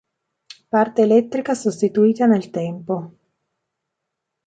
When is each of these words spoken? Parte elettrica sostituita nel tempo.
Parte 0.73 1.03
elettrica 1.03 1.53
sostituita 1.53 2.25
nel 2.25 2.49
tempo. 2.49 3.11